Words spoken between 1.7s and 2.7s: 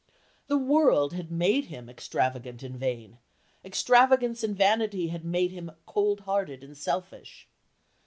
extravagant